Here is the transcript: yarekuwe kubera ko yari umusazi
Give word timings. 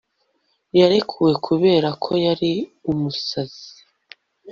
yarekuwe 0.79 1.31
kubera 1.45 1.89
ko 2.03 2.11
yari 2.25 2.51
umusazi 2.91 3.69